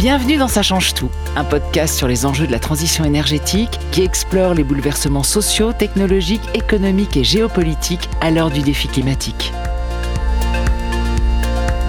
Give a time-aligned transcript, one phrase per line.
[0.00, 4.00] Bienvenue dans Ça change tout, un podcast sur les enjeux de la transition énergétique qui
[4.00, 9.52] explore les bouleversements sociaux, technologiques, économiques et géopolitiques à l'heure du défi climatique.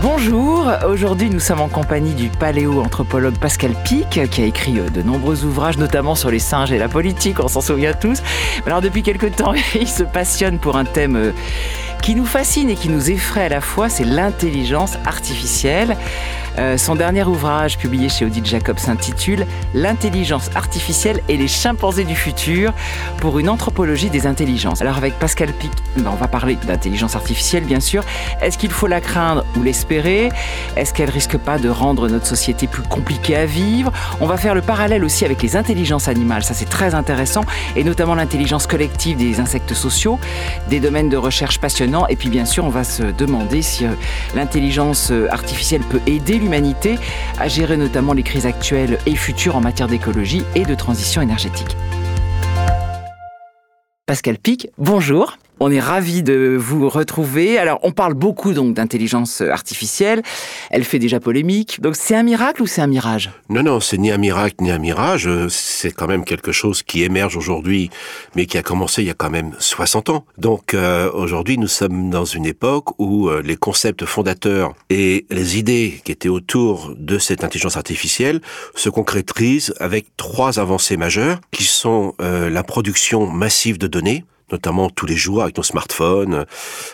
[0.01, 5.01] Bonjour, aujourd'hui nous sommes en compagnie du paléo-anthropologue Pascal Pic qui a écrit euh, de
[5.01, 8.21] nombreux ouvrages notamment sur les singes et la politique, on s'en souvient tous.
[8.65, 11.31] Alors depuis quelque temps il se passionne pour un thème euh,
[12.01, 15.95] qui nous fascine et qui nous effraie à la fois, c'est l'intelligence artificielle.
[16.57, 22.15] Euh, son dernier ouvrage publié chez Odile Jacob s'intitule L'intelligence artificielle et les chimpanzés du
[22.15, 22.73] futur
[23.17, 24.81] pour une anthropologie des intelligences.
[24.81, 28.03] Alors avec Pascal Pic, ben, on va parler d'intelligence artificielle bien sûr.
[28.41, 30.29] Est-ce qu'il faut la craindre ou l'espérer?
[30.75, 33.91] Est-ce qu'elle risque pas de rendre notre société plus compliquée à vivre?
[34.19, 37.83] On va faire le parallèle aussi avec les intelligences animales, ça c'est très intéressant, et
[37.83, 40.19] notamment l'intelligence collective des insectes sociaux,
[40.69, 43.91] des domaines de recherche passionnants, et puis bien sûr on va se demander si euh,
[44.35, 46.97] l'intelligence euh, artificielle peut aider l'humanité
[47.39, 51.77] à gérer notamment les crises actuelles et futures en matière d'écologie et de transition énergétique.
[54.05, 55.37] Pascal Pic, bonjour.
[55.63, 57.59] On est ravi de vous retrouver.
[57.59, 60.23] Alors, on parle beaucoup donc d'intelligence artificielle.
[60.71, 61.79] Elle fait déjà polémique.
[61.81, 63.29] Donc, c'est un miracle ou c'est un mirage?
[63.47, 65.29] Non, non, c'est ni un miracle ni un mirage.
[65.49, 67.91] C'est quand même quelque chose qui émerge aujourd'hui,
[68.35, 70.25] mais qui a commencé il y a quand même 60 ans.
[70.39, 75.59] Donc, euh, aujourd'hui, nous sommes dans une époque où euh, les concepts fondateurs et les
[75.59, 78.41] idées qui étaient autour de cette intelligence artificielle
[78.73, 84.89] se concrétisent avec trois avancées majeures, qui sont euh, la production massive de données, notamment
[84.89, 86.45] tous les jours avec nos smartphones.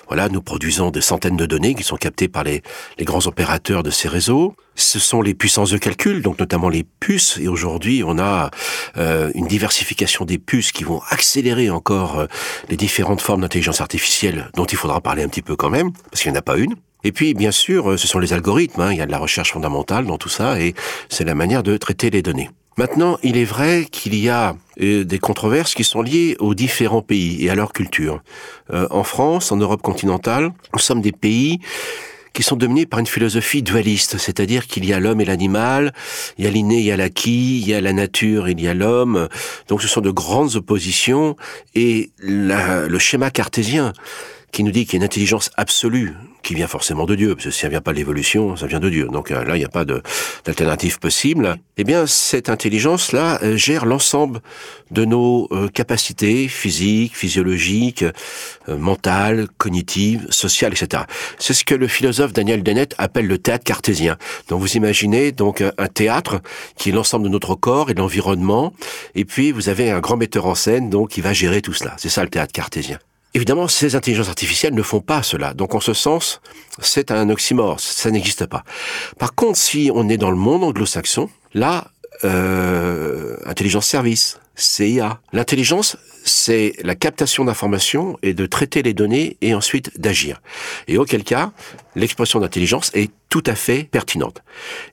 [0.08, 2.62] Voilà, nous produisons des centaines de données qui sont captées par les,
[2.98, 4.56] les grands opérateurs de ces réseaux.
[4.76, 7.40] Ce sont les puissances de calcul, donc notamment les puces.
[7.42, 8.52] Et aujourd'hui, on a
[8.98, 12.28] euh, une diversification des puces qui vont accélérer encore euh,
[12.70, 16.22] les différentes formes d'intelligence artificielle dont il faudra parler un petit peu quand même, parce
[16.22, 16.76] qu'il n'y en a pas une.
[17.04, 18.82] Et puis, bien sûr, euh, ce sont les algorithmes.
[18.82, 18.92] Hein.
[18.92, 20.76] Il y a de la recherche fondamentale dans tout ça, et
[21.10, 22.50] c'est la manière de traiter les données.
[22.78, 27.02] Maintenant, il est vrai qu'il y a euh, des controverses qui sont liées aux différents
[27.02, 28.22] pays et à leur culture.
[28.72, 31.60] Euh, en France, en Europe continentale, nous sommes des pays
[32.34, 35.92] qui sont dominés par une philosophie dualiste, c'est-à-dire qu'il y a l'homme et l'animal,
[36.38, 38.68] il y a l'inné, il y a l'acquis, il y a la nature, il y
[38.68, 39.28] a l'homme.
[39.70, 41.36] Donc ce sont de grandes oppositions
[41.74, 43.92] et le schéma cartésien
[44.52, 46.16] qui nous dit qu'il y a une intelligence absolue
[46.48, 48.80] qui vient forcément de Dieu, parce que si ça vient pas de l'évolution, ça vient
[48.80, 49.10] de Dieu.
[49.12, 51.58] Donc euh, là, il n'y a pas d'alternative possible.
[51.76, 54.40] Eh bien, cette intelligence-là euh, gère l'ensemble
[54.90, 58.06] de nos euh, capacités physiques, physiologiques,
[58.70, 61.04] mentales, cognitives, sociales, etc.
[61.38, 64.18] C'est ce que le philosophe Daniel Dennett appelle le théâtre cartésien.
[64.48, 66.42] Donc vous imaginez donc un théâtre
[66.78, 68.74] qui est l'ensemble de notre corps et de l'environnement,
[69.16, 71.94] et puis vous avez un grand metteur en scène donc qui va gérer tout cela.
[71.98, 73.00] C'est ça le théâtre cartésien.
[73.38, 75.54] Évidemment, ces intelligences artificielles ne font pas cela.
[75.54, 76.42] Donc, en ce sens,
[76.80, 77.80] c'est un oxymore.
[77.80, 78.64] Ça n'existe pas.
[79.20, 81.92] Par contre, si on est dans le monde anglo-saxon, là,
[82.24, 85.20] euh, intelligence service, CIA.
[85.34, 85.98] L'intelligence,
[86.30, 90.42] c'est la captation d'informations et de traiter les données et ensuite d'agir.
[90.88, 91.52] Et auquel cas,
[91.96, 94.42] l'expression d'intelligence est tout à fait pertinente.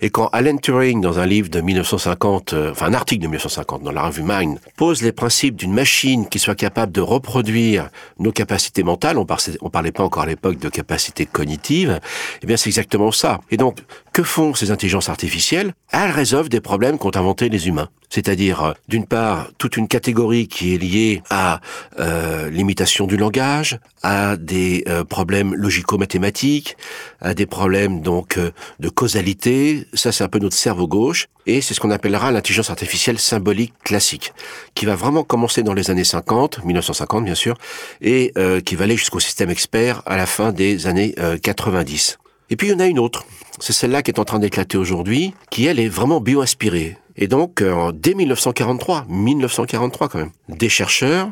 [0.00, 3.82] Et quand Alan Turing, dans un livre de 1950, euh, enfin un article de 1950
[3.82, 8.32] dans la revue Mind, pose les principes d'une machine qui soit capable de reproduire nos
[8.32, 12.00] capacités mentales, on parlait, on parlait pas encore à l'époque de capacités cognitives,
[12.42, 13.40] eh bien c'est exactement ça.
[13.50, 13.78] Et donc,
[14.12, 15.74] que font ces intelligences artificielles?
[15.90, 17.88] Elles résolvent des problèmes qu'ont inventés les humains.
[18.10, 21.60] C'est-à-dire, euh, d'une part, toute une catégorie qui est liée à
[21.98, 26.76] euh, l'imitation du langage, à des euh, problèmes logico-mathématiques,
[27.20, 29.86] à des problèmes donc euh, de causalité.
[29.94, 31.26] Ça, c'est un peu notre cerveau gauche.
[31.46, 34.32] Et c'est ce qu'on appellera l'intelligence artificielle symbolique classique,
[34.74, 37.58] qui va vraiment commencer dans les années 50, 1950 bien sûr,
[38.00, 38.32] et
[38.64, 42.16] qui va aller jusqu'au système expert à la fin des années 90.
[42.48, 43.26] Et puis il y en a une autre,
[43.60, 46.96] c'est celle-là qui est en train d'éclater aujourd'hui, qui elle est vraiment bio-inspirée.
[47.16, 47.62] Et donc,
[47.94, 51.30] dès 1943, 1943 quand même, des chercheurs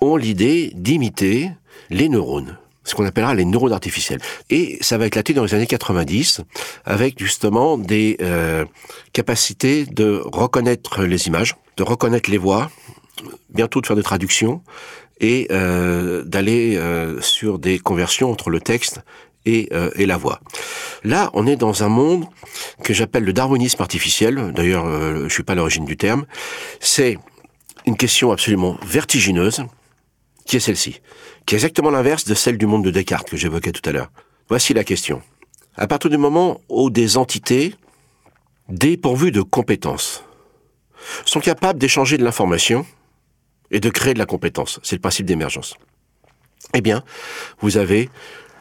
[0.00, 1.50] ont l'idée d'imiter
[1.90, 4.20] les neurones ce qu'on appellera les neurones artificiels.
[4.50, 6.42] Et ça va éclater dans les années 90
[6.84, 8.64] avec justement des euh,
[9.12, 12.70] capacités de reconnaître les images, de reconnaître les voix,
[13.48, 14.62] bientôt de faire des traductions
[15.20, 19.00] et euh, d'aller euh, sur des conversions entre le texte
[19.46, 20.40] et, euh, et, la voix.
[21.02, 22.24] Là, on est dans un monde
[22.82, 24.52] que j'appelle le darwinisme artificiel.
[24.52, 26.26] D'ailleurs, euh, je suis pas à l'origine du terme.
[26.80, 27.18] C'est
[27.86, 29.64] une question absolument vertigineuse
[30.46, 31.00] qui est celle-ci,
[31.46, 34.10] qui est exactement l'inverse de celle du monde de Descartes que j'évoquais tout à l'heure.
[34.48, 35.22] Voici la question.
[35.76, 37.74] À partir du moment où des entités
[38.68, 40.24] dépourvues de compétences
[41.24, 42.86] sont capables d'échanger de l'information
[43.70, 45.74] et de créer de la compétence, c'est le principe d'émergence,
[46.74, 47.02] eh bien,
[47.60, 48.08] vous avez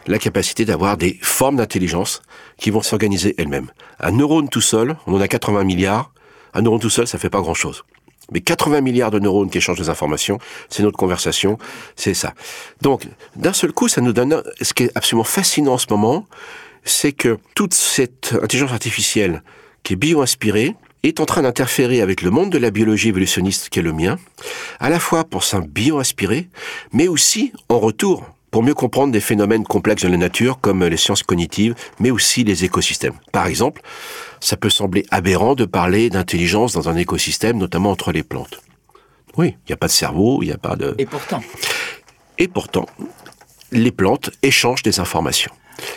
[0.07, 2.21] la capacité d'avoir des formes d'intelligence
[2.57, 3.71] qui vont s'organiser elles-mêmes.
[3.99, 6.11] Un neurone tout seul, on en a 80 milliards,
[6.53, 7.83] un neurone tout seul, ça fait pas grand-chose.
[8.31, 10.39] Mais 80 milliards de neurones qui échangent des informations,
[10.69, 11.57] c'est notre conversation,
[11.95, 12.33] c'est ça.
[12.81, 16.25] Donc, d'un seul coup, ça nous donne ce qui est absolument fascinant en ce moment,
[16.85, 19.43] c'est que toute cette intelligence artificielle
[19.83, 23.79] qui est bio-inspirée est en train d'interférer avec le monde de la biologie évolutionniste qui
[23.79, 24.17] est le mien,
[24.79, 26.47] à la fois pour s'en bio-inspirer,
[26.93, 30.95] mais aussi en retour pour mieux comprendre des phénomènes complexes de la nature comme les
[30.95, 33.15] sciences cognitives, mais aussi les écosystèmes.
[33.31, 33.81] Par exemple,
[34.39, 38.61] ça peut sembler aberrant de parler d'intelligence dans un écosystème, notamment entre les plantes.
[39.37, 40.93] Oui, il n'y a pas de cerveau, il n'y a pas de...
[40.99, 41.41] Et pourtant
[42.37, 42.85] Et pourtant,
[43.71, 45.51] les plantes échangent des informations.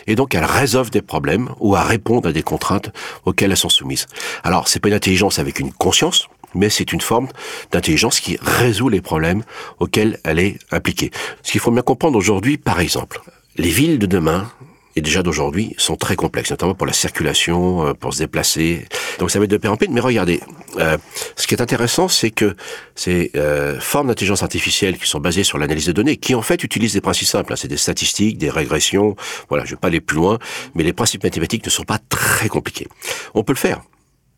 [0.06, 2.90] Et donc elles résolvent des problèmes ou à répondre à des contraintes
[3.26, 4.06] auxquelles elles sont soumises.
[4.44, 7.28] Alors c'est pas une intelligence avec une conscience, mais c'est une forme
[7.70, 9.42] d'intelligence qui résout les problèmes
[9.78, 11.10] auxquels elle est appliquée.
[11.42, 13.20] Ce qu'il faut bien comprendre aujourd'hui, par exemple,
[13.56, 14.50] les villes de demain
[14.96, 18.86] et déjà d'aujourd'hui sont très complexes, notamment pour la circulation, euh, pour se déplacer.
[19.18, 20.40] Donc ça va être de père en Mais regardez,
[20.78, 20.96] euh,
[21.36, 22.56] ce qui est intéressant, c'est que
[22.94, 26.64] ces euh, formes d'intelligence artificielle qui sont basées sur l'analyse de données, qui en fait
[26.64, 29.16] utilisent des principes simples, hein, c'est des statistiques, des régressions,
[29.50, 30.38] voilà, je vais pas aller plus loin,
[30.74, 32.88] mais les principes mathématiques ne sont pas très compliqués.
[33.34, 33.82] On peut le faire,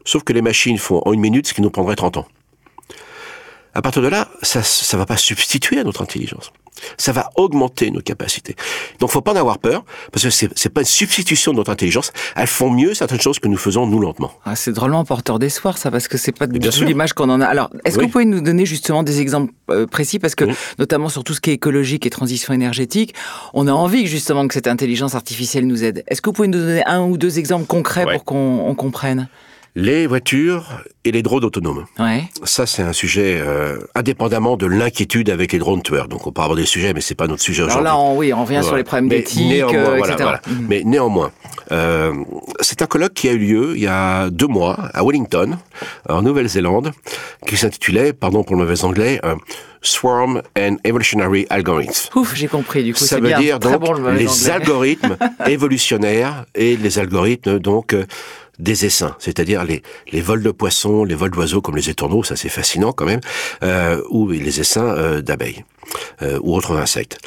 [0.08, 2.26] sauf que les machines font en une minute ce qui nous prendrait 30 ans.
[3.74, 6.50] À partir de là, ça ne va pas substituer à notre intelligence
[6.96, 8.56] ça va augmenter nos capacités.
[9.00, 11.70] Donc, faut pas en avoir peur, parce que c'est, c'est pas une substitution de notre
[11.70, 12.12] intelligence.
[12.36, 14.32] Elles font mieux certaines choses que nous faisons nous lentement.
[14.44, 17.40] Ah, c'est drôlement porteur d'espoir, ça, parce que c'est pas du tout l'image qu'on en
[17.40, 17.46] a.
[17.46, 20.44] Alors, est-ce que vous pouvez nous donner justement des exemples euh, précis, parce que
[20.78, 23.14] notamment sur tout ce qui est écologique et transition énergétique,
[23.54, 26.04] on a envie justement que cette intelligence artificielle nous aide.
[26.06, 29.28] Est-ce que vous pouvez nous donner un ou deux exemples concrets pour qu'on comprenne?
[29.74, 31.84] Les voitures et les drones autonomes.
[31.98, 32.24] Ouais.
[32.44, 36.08] Ça, c'est un sujet euh, indépendamment de l'inquiétude avec les drones tueurs.
[36.08, 37.86] Donc, on peut avoir des sujets, mais c'est pas notre sujet aujourd'hui.
[37.86, 40.30] Alors là, on, oui, on revient sur les problèmes d'éthique, euh, etc.
[40.46, 40.52] Mm.
[40.68, 41.30] Mais néanmoins,
[41.72, 42.12] euh,
[42.60, 45.58] c'est un colloque qui a eu lieu il y a deux mois à Wellington,
[46.08, 46.92] en Nouvelle-Zélande,
[47.46, 49.20] qui s'intitulait, pardon pour le mauvais anglais,
[49.80, 52.10] Swarm and Evolutionary Algorithms.
[52.16, 52.82] Ouf, j'ai compris.
[52.82, 53.84] Du coup, ça veut dire donc
[54.18, 55.16] les algorithmes
[55.46, 57.94] évolutionnaires et les algorithmes donc
[58.58, 62.36] des essaims, c'est-à-dire les, les vols de poissons, les vols d'oiseaux comme les étourneaux, ça
[62.36, 63.20] c'est fascinant quand même,
[63.62, 65.64] euh, ou les essaims euh, d'abeilles
[66.22, 67.18] euh, ou autres insectes.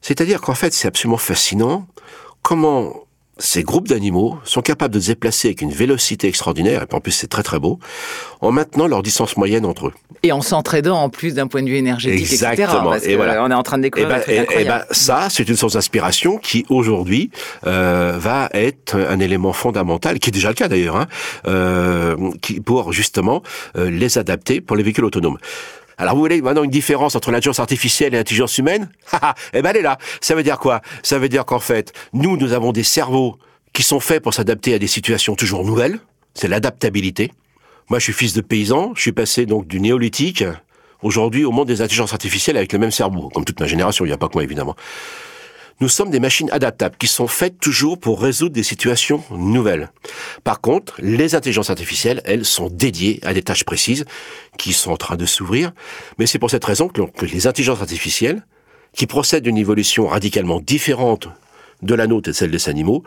[0.00, 1.86] C'est-à-dire qu'en fait c'est absolument fascinant
[2.42, 3.04] comment
[3.40, 7.12] ces groupes d'animaux sont capables de se déplacer avec une vélocité extraordinaire, et en plus
[7.12, 7.78] c'est très très beau,
[8.40, 9.92] en maintenant leur distance moyenne entre eux.
[10.22, 12.94] Et en s'entraidant en plus d'un point de vue énergétique, Exactement.
[12.94, 13.12] etc.
[13.12, 13.42] et voilà.
[13.42, 14.16] On est en train de découvrir.
[14.28, 17.30] Et, ben, et, ben, ça, c'est une source d'inspiration qui aujourd'hui
[17.66, 21.06] euh, va être un élément fondamental, qui est déjà le cas d'ailleurs, hein,
[21.46, 23.42] euh, qui, pour justement
[23.76, 25.38] euh, les adapter pour les véhicules autonomes.
[26.00, 28.88] Alors vous voyez maintenant une différence entre l'intelligence artificielle et l'intelligence humaine
[29.52, 29.98] Eh ben elle est là.
[30.22, 30.80] Ça veut dire quoi?
[31.02, 33.36] Ça veut dire qu'en fait, nous, nous avons des cerveaux
[33.74, 35.98] qui sont faits pour s'adapter à des situations toujours nouvelles.
[36.32, 37.32] C'est l'adaptabilité.
[37.90, 38.92] Moi, je suis fils de paysan.
[38.96, 40.42] Je suis passé donc du néolithique
[41.02, 44.06] aujourd'hui au monde des intelligences artificielles avec le même cerveau, comme toute ma génération.
[44.06, 44.76] Il n'y a pas que moi évidemment.
[45.80, 49.90] Nous sommes des machines adaptables qui sont faites toujours pour résoudre des situations nouvelles.
[50.44, 54.04] Par contre, les intelligences artificielles, elles, sont dédiées à des tâches précises
[54.58, 55.72] qui sont en train de s'ouvrir.
[56.18, 58.44] Mais c'est pour cette raison que les intelligences artificielles,
[58.92, 61.28] qui procèdent d'une évolution radicalement différente
[61.80, 63.02] de la nôtre et de celle des animaux,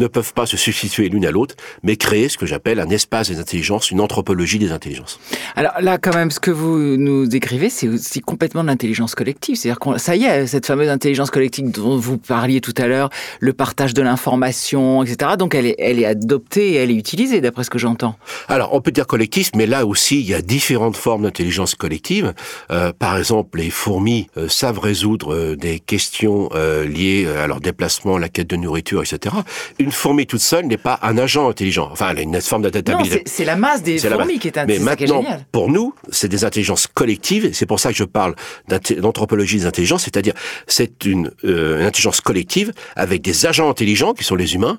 [0.00, 3.28] ne peuvent pas se substituer l'une à l'autre, mais créer ce que j'appelle un espace
[3.28, 5.20] des intelligences, une anthropologie des intelligences.
[5.54, 9.56] Alors là, quand même, ce que vous nous décrivez, c'est aussi complètement de l'intelligence collective.
[9.56, 13.10] C'est-à-dire que ça y est, cette fameuse intelligence collective dont vous parliez tout à l'heure,
[13.38, 15.32] le partage de l'information, etc.
[15.38, 18.16] Donc elle est, elle est adoptée et elle est utilisée, d'après ce que j'entends.
[18.48, 22.34] Alors, on peut dire collectif, mais là aussi, il y a différentes formes d'intelligence collective.
[22.70, 26.48] Euh, par exemple, les fourmis euh, savent résoudre euh, des questions
[26.86, 29.34] liées à leur déplacement, la quête de nourriture, etc.
[29.78, 31.88] Une une fourmi toute seule n'est pas un agent intelligent.
[31.90, 33.24] Enfin, elle a une forme d'adaptabilité.
[33.26, 34.86] C'est la masse des fourmis qui est intelligente.
[34.86, 37.50] Mais maintenant, pour nous, c'est des intelligences collectives.
[37.52, 38.36] C'est pour ça que je parle
[38.68, 40.34] d'anthropologie des intelligences, c'est-à-dire
[40.68, 44.78] c'est une, euh, une intelligence collective avec des agents intelligents qui sont les humains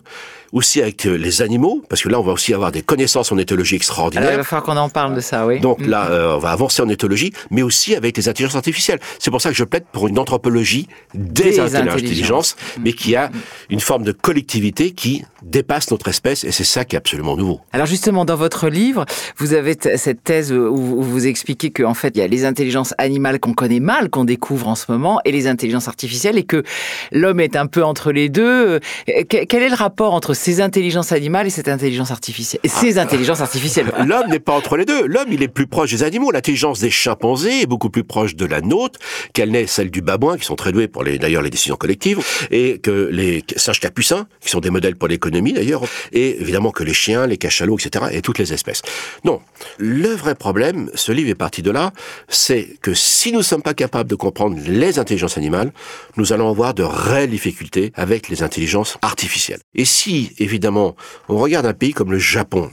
[0.52, 3.38] aussi avec euh, les animaux, parce que là, on va aussi avoir des connaissances en
[3.38, 4.24] éthologie extraordinaires.
[4.24, 5.60] Alors, il va falloir qu'on en parle de ça, oui.
[5.60, 6.12] Donc là, mm.
[6.12, 9.00] euh, on va avancer en éthologie, mais aussi avec les intelligences artificielles.
[9.20, 12.82] C'est pour ça que je plaide pour une anthropologie des, intelligences, mm.
[12.84, 13.32] mais qui a
[13.70, 17.62] une forme de collectivité qui dépasse notre espèce, et c'est ça qui est absolument nouveau.
[17.74, 19.06] Alors justement, dans votre livre,
[19.38, 23.40] vous avez cette thèse où vous expliquez qu'en fait, il y a les intelligences animales
[23.40, 26.64] qu'on connaît mal, qu'on découvre en ce moment, et les intelligences artificielles, et que
[27.12, 28.80] l'homme est un peu entre les deux.
[29.10, 32.62] Euh, quel est le rapport entre ces intelligences animales et cette intelligence artificielle.
[32.66, 33.04] Ces ah.
[33.04, 33.92] intelligences artificielles?
[34.06, 35.06] L'homme n'est pas entre les deux.
[35.06, 36.32] L'homme, il est plus proche des animaux.
[36.32, 39.00] L'intelligence des chimpanzés est beaucoup plus proche de la nôtre
[39.34, 42.20] qu'elle n'est celle du babouin, qui sont très doués pour les, d'ailleurs les décisions collectives,
[42.52, 46.84] et que les singes capucins, qui sont des modèles pour l'économie d'ailleurs, et évidemment que
[46.84, 48.82] les chiens, les cachalots, etc., et toutes les espèces.
[49.24, 49.42] Non,
[49.78, 51.92] le vrai problème, ce livre est parti de là,
[52.28, 55.72] c'est que si nous ne sommes pas capables de comprendre les intelligences animales,
[56.18, 59.62] nous allons avoir de réelles difficultés avec les intelligences artificielles.
[59.76, 60.96] Et si, évidemment,
[61.30, 62.72] on regarde un pays comme le Japon,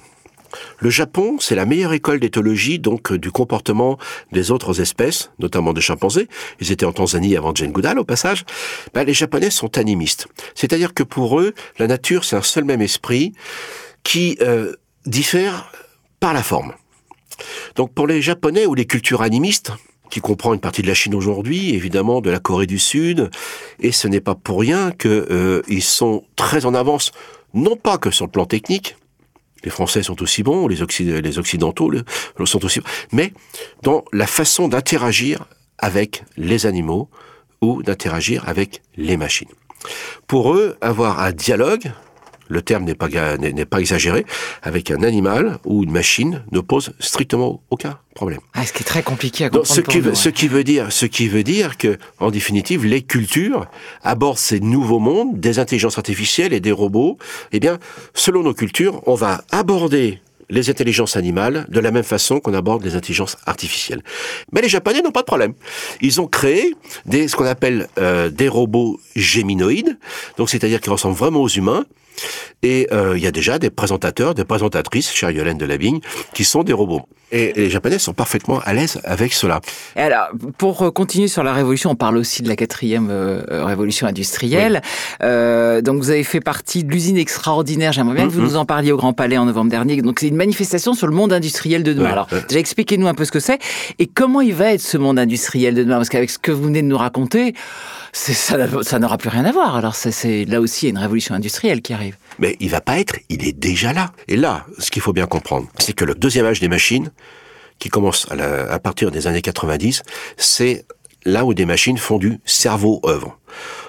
[0.78, 3.99] le Japon, c'est la meilleure école d'éthologie donc du comportement
[4.33, 6.28] des autres espèces, notamment des chimpanzés.
[6.61, 8.45] Ils étaient en Tanzanie avant Jane Goodall au passage.
[8.95, 12.83] Ben, les Japonais sont animistes, c'est-à-dire que pour eux, la nature c'est un seul même
[12.83, 13.33] esprit
[14.02, 14.75] qui euh,
[15.07, 15.73] diffère
[16.21, 16.75] par la forme.
[17.76, 19.73] Donc pour les Japonais ou les cultures animistes,
[20.11, 23.31] qui comprend une partie de la Chine aujourd'hui, évidemment de la Corée du Sud,
[23.81, 27.12] et ce n'est pas pour rien qu'ils euh, sont très en avance,
[27.55, 28.97] non pas que sur le plan technique,
[29.65, 30.83] les Français sont aussi bons, les,
[31.38, 31.93] Occidentaux
[32.45, 33.33] sont aussi bons, mais
[33.83, 35.47] dans la façon d'interagir
[35.79, 37.09] avec les animaux
[37.61, 39.49] ou d'interagir avec les machines.
[40.27, 41.93] Pour eux, avoir un dialogue,
[42.49, 44.25] le terme n'est pas, n'est pas exagéré,
[44.62, 48.40] avec un animal ou une machine ne pose strictement aucun problème.
[48.55, 49.75] Ah, ce qui est très compliqué à comprendre.
[49.75, 53.02] ce, qui, veut, ce qui veut dire, ce qui veut dire que, en définitive, les
[53.02, 53.67] cultures
[54.02, 57.19] abordent ces nouveaux mondes, des intelligences artificielles et des robots.
[57.52, 57.78] Eh bien,
[58.14, 62.85] selon nos cultures, on va aborder les intelligences animales de la même façon qu'on aborde
[62.85, 64.02] les intelligences artificielles.
[64.52, 65.55] Mais les Japonais n'ont pas de problème.
[66.00, 66.75] Ils ont créé
[67.07, 69.99] des, ce qu'on appelle euh, des robots géminoïdes,
[70.37, 71.85] donc c'est-à-dire qui ressemblent vraiment aux humains,
[72.62, 76.00] et euh, il y a déjà des présentateurs, des présentatrices, chère Yolène de Lavigne,
[76.35, 77.03] qui sont des robots.
[77.31, 79.61] Et les Japonais sont parfaitement à l'aise avec cela.
[79.97, 84.07] alors, pour euh, continuer sur la révolution, on parle aussi de la quatrième euh, révolution
[84.07, 84.81] industrielle.
[85.21, 87.93] donc, vous avez fait partie de l'usine extraordinaire.
[87.93, 88.45] J'aimerais bien que vous mm-hmm.
[88.45, 90.00] nous en parliez au Grand Palais en novembre dernier.
[90.03, 92.11] Donc, c'est une manifestation sur le monde industriel de demain.
[92.11, 93.59] alors, déjà, expliquez-nous un peu ce que c'est
[93.99, 95.97] et comment il va être ce monde industriel de demain?
[95.97, 97.55] Parce qu'avec ce que vous venez de nous raconter,
[98.12, 99.77] ça n'aura plus rien à voir.
[99.77, 102.17] Alors, c'est là aussi, il y a une révolution industrielle qui arrive.
[102.38, 104.12] Mais il va pas être, il est déjà là.
[104.29, 107.11] Et là, ce qu'il faut bien comprendre, c'est que le deuxième âge des machines,
[107.79, 110.03] qui commence à, partir des années 90,
[110.37, 110.85] c'est
[111.25, 113.38] là où des machines font du cerveau-œuvre.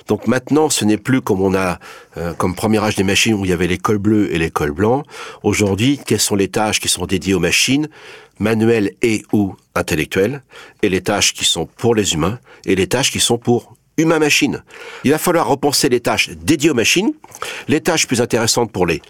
[0.08, 1.80] Donc maintenant, ce n'est plus comme on a
[2.18, 5.04] euh, comme premier âge des machines où il y avait l'école bleue et l'école blanc.
[5.44, 7.88] Aujourd'hui, quelles sont les tâches qui sont dédiées aux machines,
[8.40, 10.42] manuelles et ou intellectuelles,
[10.82, 14.64] et les tâches qui sont pour les humains, et les tâches qui sont pour humain-machine.
[15.04, 17.14] Il va falloir repenser les tâches dédiées aux machines,
[17.68, 19.02] les tâches plus intéressantes pour les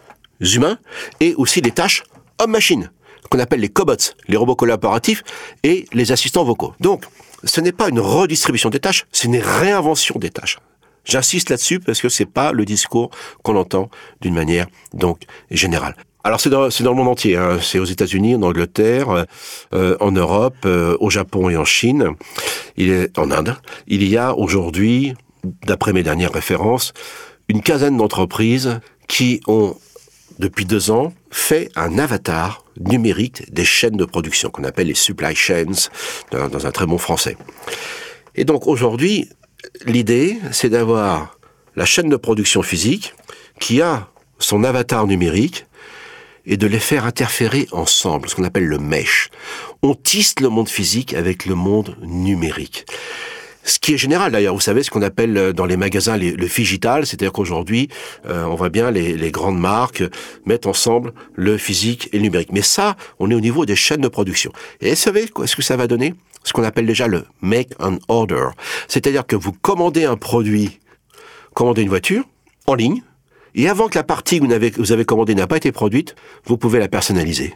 [0.42, 0.78] humains,
[1.20, 2.04] et aussi les tâches
[2.40, 2.92] homme-machine,
[3.30, 5.24] qu'on appelle les cobots, les robots collaboratifs
[5.64, 6.74] et les assistants vocaux.
[6.80, 7.06] Donc,
[7.44, 10.58] ce n'est pas une redistribution des tâches, c'est une réinvention des tâches.
[11.06, 13.10] J'insiste là-dessus parce que c'est pas le discours
[13.44, 13.90] qu'on entend
[14.22, 15.96] d'une manière donc générale.
[16.30, 17.58] Alors c'est dans, dans, le monde entier, hein.
[17.60, 19.26] c'est aux États-Unis, en Angleterre,
[19.74, 22.12] euh, en Europe, euh, au Japon et en Chine,
[22.78, 23.56] il est en Inde.
[23.88, 25.16] Il y a aujourd'hui,
[25.66, 26.94] d'après mes dernières références,
[27.48, 29.76] une quinzaine d'entreprises qui ont
[30.38, 35.34] depuis deux ans fait un avatar numérique des chaînes de production qu'on appelle les supply
[35.34, 35.90] chains
[36.32, 37.38] dans, dans un très bon français.
[38.36, 39.30] Et donc aujourd'hui,
[39.84, 41.40] l'idée, c'est d'avoir
[41.76, 43.16] la chaîne de production physique
[43.60, 45.66] qui a son avatar numérique
[46.50, 49.30] et de les faire interférer ensemble, ce qu'on appelle le mesh.
[49.84, 52.86] On tisse le monde physique avec le monde numérique.
[53.64, 56.48] Ce qui est général d'ailleurs, vous savez ce qu'on appelle euh, dans les magasins le
[56.48, 57.88] figital, c'est-à-dire qu'aujourd'hui,
[58.26, 60.04] euh, on voit bien les, les, grandes marques
[60.46, 62.52] mettre ensemble le physique et le numérique.
[62.52, 64.52] Mais ça, on est au niveau des chaînes de production.
[64.82, 66.16] Et vous savez ce que ça va donner?
[66.44, 68.48] Ce qu'on appelle déjà le make an order.
[68.88, 70.80] C'est-à-dire que vous commandez un produit,
[71.54, 72.24] commandez une voiture
[72.66, 73.04] en ligne,
[73.56, 74.46] et avant que la partie que
[74.78, 76.16] vous avez, commandée n'a pas été produite,
[76.46, 77.54] vous pouvez la personnaliser.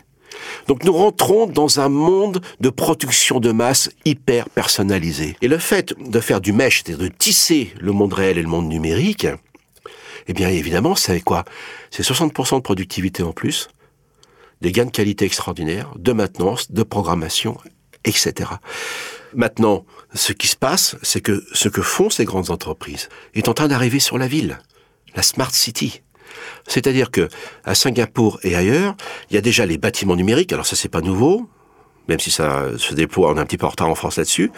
[0.68, 5.38] Donc nous rentrons dans un monde de production de masse hyper personnalisé.
[5.42, 8.48] Et le fait de faire du mesh, c'est-à-dire de tisser le monde réel et le
[8.48, 9.28] monde numérique,
[10.28, 11.44] eh bien évidemment, c'est quoi?
[11.92, 13.68] C'est 60% de productivité en plus,
[14.62, 17.58] des gains de qualité extraordinaires, de maintenance, de programmation,
[18.06, 18.50] etc.
[19.36, 23.54] Maintenant, ce qui se passe, c'est que ce que font ces grandes entreprises est en
[23.54, 24.60] train d'arriver sur la ville
[25.16, 26.02] la Smart City.
[26.68, 27.28] C'est-à-dire que
[27.64, 28.96] à Singapour et ailleurs,
[29.30, 30.54] il y a déjà les bâtiments numériques.
[30.54, 31.48] Alors ça, c'est pas nouveau,
[32.08, 34.52] même si ça se déploie, on est un petit peu en retard en France là-dessus.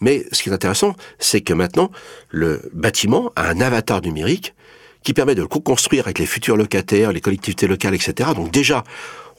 [0.00, 1.90] Mais ce qui est intéressant, c'est que maintenant,
[2.28, 4.54] le bâtiment a un avatar numérique
[5.02, 8.30] qui permet de le co-construire avec les futurs locataires, les collectivités locales, etc.
[8.34, 8.84] Donc déjà,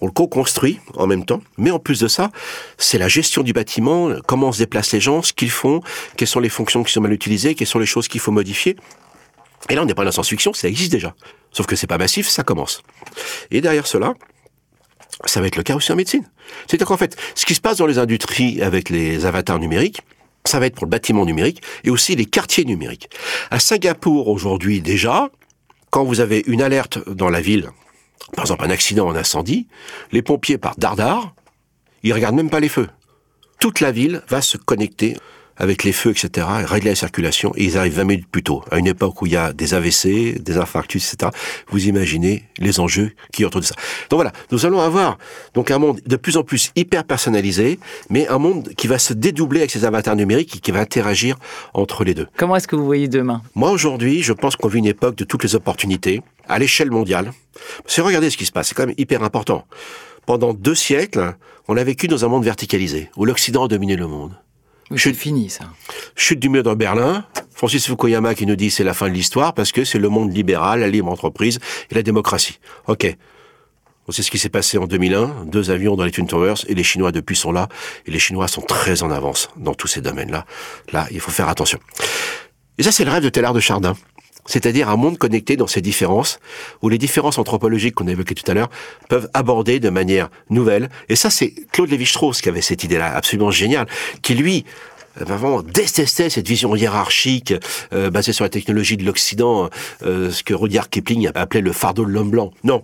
[0.01, 1.41] on le co-construit en même temps.
[1.57, 2.31] Mais en plus de ça,
[2.77, 5.81] c'est la gestion du bâtiment, comment se déplacent les gens, ce qu'ils font,
[6.17, 8.77] quelles sont les fonctions qui sont mal utilisées, quelles sont les choses qu'il faut modifier.
[9.67, 11.15] Et là, on n'est pas dans la science-fiction, ça existe déjà.
[11.51, 12.81] Sauf que c'est pas massif, ça commence.
[13.51, 14.13] Et derrière cela,
[15.25, 16.29] ça va être le cas aussi en médecine.
[16.67, 20.01] C'est-à-dire qu'en fait, ce qui se passe dans les industries avec les avatars numériques,
[20.45, 23.09] ça va être pour le bâtiment numérique et aussi les quartiers numériques.
[23.51, 25.29] À Singapour, aujourd'hui déjà,
[25.89, 27.69] quand vous avez une alerte dans la ville,
[28.35, 29.67] par exemple un accident, un incendie,
[30.11, 31.33] les pompiers partent dardard,
[32.03, 32.89] ils regardent même pas les feux.
[33.59, 35.17] Toute la ville va se connecter
[35.59, 38.63] avec les feux, etc., et régler la circulation, et ils arrivent 20 minutes plus tôt,
[38.71, 41.31] à une époque où il y a des AVC, des infarctus, etc.
[41.69, 43.75] Vous imaginez les enjeux qui autour de ça.
[44.09, 45.17] Donc voilà, nous allons avoir
[45.53, 49.13] donc un monde de plus en plus hyper personnalisé, mais un monde qui va se
[49.13, 51.35] dédoubler avec ses avatars numériques et qui va interagir
[51.73, 52.27] entre les deux.
[52.37, 53.41] Comment est-ce que vous voyez demain?
[53.53, 57.31] Moi aujourd'hui, je pense qu'on vit une époque de toutes les opportunités, à l'échelle mondiale.
[57.85, 59.65] C'est regardez ce qui se passe, c'est quand même hyper important.
[60.25, 61.35] Pendant deux siècles,
[61.67, 64.33] on a vécu dans un monde verticalisé, où l'Occident a dominé le monde.
[64.96, 65.65] C'est fini, ça.
[66.15, 67.25] Chute du mur de Berlin.
[67.53, 70.36] Francis Fukuyama qui nous dit c'est la fin de l'histoire parce que c'est le monde
[70.36, 71.60] libéral, la libre entreprise
[71.91, 72.60] et la démocratie.
[72.88, 73.15] Ok.
[74.12, 75.46] C'est ce qui s'est passé en 2001.
[75.46, 77.69] Deux avions dans les Twin Towers et les Chinois depuis sont là.
[78.08, 80.46] Et les Chinois sont très en avance dans tous ces domaines-là.
[80.91, 81.77] Là, il faut faire attention.
[82.79, 83.96] Et ça, c'est le rêve de Teilhard de Chardin
[84.46, 86.39] c'est-à-dire un monde connecté dans ses différences,
[86.81, 88.69] où les différences anthropologiques qu'on a évoquées tout à l'heure
[89.08, 90.89] peuvent aborder de manière nouvelle.
[91.08, 93.88] Et ça, c'est Claude Lévi-Strauss qui avait cette idée-là absolument géniale,
[94.22, 94.65] qui lui
[95.19, 97.53] euh, vraiment détestait cette vision hiérarchique
[97.93, 99.69] euh, basée sur la technologie de l'Occident,
[100.03, 102.51] euh, ce que Rudyard Kipling appelait le fardeau de l'homme blanc.
[102.63, 102.84] Non.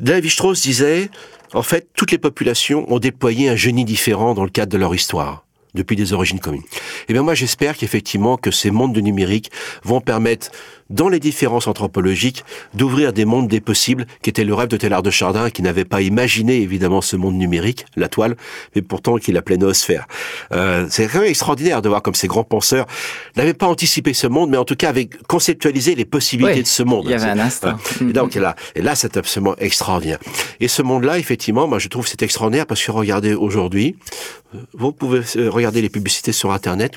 [0.00, 1.08] Lévi-Strauss disait,
[1.52, 4.94] en fait, toutes les populations ont déployé un génie différent dans le cadre de leur
[4.94, 5.43] histoire
[5.74, 6.62] depuis des origines communes.
[6.62, 9.50] Et eh bien moi j'espère qu'effectivement que ces mondes de numérique
[9.82, 10.50] vont permettre
[10.90, 15.02] dans les différences anthropologiques, d'ouvrir des mondes des possibles, qui était le rêve de Teilhard
[15.02, 18.36] de Chardin, qui n'avait pas imaginé évidemment ce monde numérique, la toile,
[18.74, 20.06] mais pourtant qui l'appelait noosphère.
[20.52, 22.86] Euh, c'est quand même extraordinaire de voir comme ces grands penseurs
[23.36, 26.82] n'avaient pas anticipé ce monde, mais en tout cas avaient conceptualisé les possibilités de ce
[26.82, 27.04] monde.
[27.06, 27.76] Il y avait un instant.
[28.00, 30.18] Et donc là, et là c'est absolument extraordinaire.
[30.60, 33.96] Et ce monde-là, effectivement, moi je trouve c'est extraordinaire parce que regardez aujourd'hui,
[34.72, 36.92] vous pouvez euh, regarder les publicités sur Internet,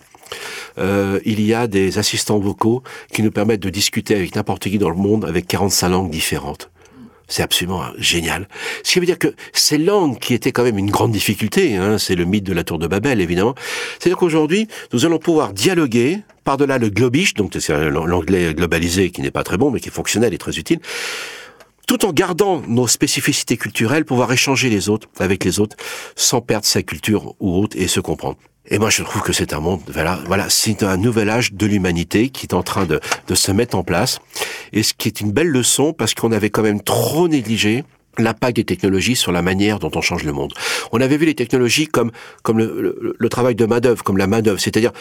[0.77, 4.77] euh, il y a des assistants vocaux qui nous permettent de discuter avec n'importe qui
[4.77, 6.69] dans le monde avec 45 langues différentes.
[7.27, 8.47] C'est absolument génial.
[8.83, 11.97] Ce qui veut dire que ces langues qui étaient quand même une grande difficulté, hein,
[11.97, 13.53] c'est le mythe de la tour de Babel évidemment,
[13.99, 19.31] c'est-à-dire qu'aujourd'hui, nous allons pouvoir dialoguer par-delà le globish, donc c'est l'anglais globalisé qui n'est
[19.31, 20.79] pas très bon mais qui est fonctionnel et très utile,
[21.87, 25.75] tout en gardant nos spécificités culturelles, pouvoir échanger les autres avec les autres
[26.15, 28.37] sans perdre sa culture ou autre et se comprendre.
[28.69, 31.65] Et moi, je trouve que c'est un monde, voilà, voilà, c'est un nouvel âge de
[31.65, 34.19] l'humanité qui est en train de, de se mettre en place.
[34.73, 37.85] Et ce qui est une belle leçon parce qu'on avait quand même trop négligé
[38.17, 40.53] l'impact des technologies sur la manière dont on change le monde.
[40.91, 42.11] On avait vu les technologies comme
[42.43, 44.91] comme le, le, travail de main d'œuvre, comme la main d'œuvre, c'est-à-dire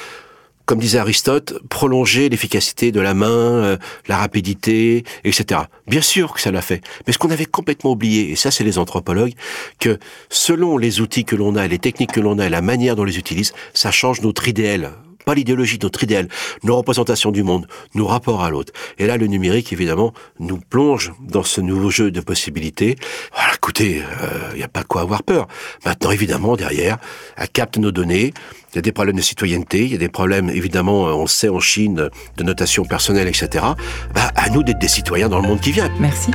[0.67, 3.77] comme disait Aristote, prolonger l'efficacité de la main, euh,
[4.09, 5.61] la rapidité, etc.
[5.87, 6.83] Bien sûr que ça l'a fait.
[7.07, 9.35] Mais ce qu'on avait complètement oublié, et ça c'est les anthropologues,
[9.79, 9.99] que
[10.29, 13.07] selon les outils que l'on a, les techniques que l'on a la manière dont on
[13.07, 14.93] les utilise, ça change notre idéal
[15.27, 16.29] pas l'idéologie, notre idéal,
[16.63, 18.73] nos représentations du monde, nos rapports à l'autre.
[18.99, 22.95] Et là, le numérique, évidemment, nous plonge dans ce nouveau jeu de possibilités.
[23.35, 25.49] Voilà, écoutez, il euh, n'y a pas quoi avoir peur.
[25.85, 26.99] Maintenant, évidemment, derrière,
[27.37, 28.35] elle capte nos données.
[28.77, 31.27] Il y a des problèmes de citoyenneté, il y a des problèmes, évidemment, euh, on
[31.27, 33.65] sait en Chine, de notation personnelle, etc.
[34.15, 35.91] Bah, à nous d'être des citoyens dans le monde qui vient.
[35.99, 36.31] Merci.